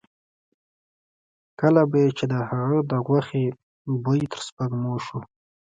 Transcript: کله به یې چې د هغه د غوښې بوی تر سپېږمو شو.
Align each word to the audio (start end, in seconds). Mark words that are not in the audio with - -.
کله 1.59 1.81
به 1.89 1.97
یې 2.03 2.09
چې 2.17 2.25
د 2.31 2.33
هغه 2.49 2.77
د 2.91 2.93
غوښې 3.07 3.45
بوی 4.03 4.21
تر 4.31 4.39
سپېږمو 4.47 4.95
شو. 5.05 5.19